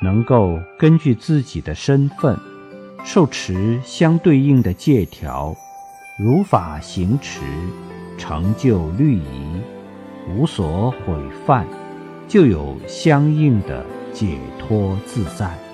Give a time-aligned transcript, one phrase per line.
[0.00, 2.38] 能够根据自己的身份
[3.04, 5.54] 受持相对应的戒条，
[6.18, 7.40] 如法行持，
[8.16, 9.60] 成就律仪，
[10.28, 11.14] 无所毁
[11.44, 11.66] 犯，
[12.28, 15.67] 就有相应的解脱自在。